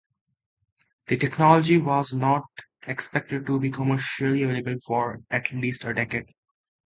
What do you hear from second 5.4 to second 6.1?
least a